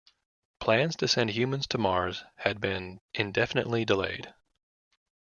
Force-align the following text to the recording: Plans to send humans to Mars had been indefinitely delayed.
Plans 0.59 0.95
to 0.95 1.07
send 1.07 1.29
humans 1.29 1.67
to 1.67 1.77
Mars 1.77 2.23
had 2.37 2.59
been 2.59 2.99
indefinitely 3.13 3.85
delayed. 3.85 4.33